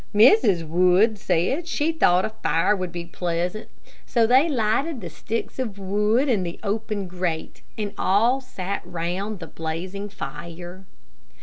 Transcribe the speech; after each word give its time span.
Mrs. 0.15 0.67
Wood 0.67 1.19
said 1.19 1.57
that 1.59 1.67
she 1.67 1.91
thought 1.91 2.25
a 2.25 2.29
fire 2.31 2.75
would 2.75 2.91
be 2.91 3.05
pleasant; 3.05 3.69
so 4.03 4.25
they 4.25 4.49
lighted 4.49 4.99
the 4.99 5.11
sticks 5.11 5.59
of 5.59 5.77
wood 5.77 6.27
in 6.27 6.41
the 6.41 6.59
open 6.63 7.07
grate, 7.07 7.61
and 7.77 7.93
all 7.99 8.41
sat 8.41 8.81
round 8.83 9.37
the 9.37 9.45
blazing 9.45 10.09
fire. 10.09 10.85